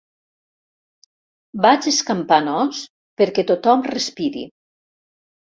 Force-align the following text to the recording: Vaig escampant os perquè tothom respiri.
Vaig 1.65 1.89
escampant 1.93 2.49
os 2.55 2.81
perquè 3.23 3.47
tothom 3.53 3.87
respiri. 3.93 4.47